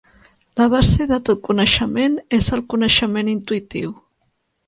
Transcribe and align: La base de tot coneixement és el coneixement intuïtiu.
La 0.59 0.65
base 0.73 1.03
de 1.11 1.19
tot 1.29 1.43
coneixement 1.49 2.17
és 2.39 2.49
el 2.57 2.63
coneixement 2.75 3.29
intuïtiu. 3.35 3.93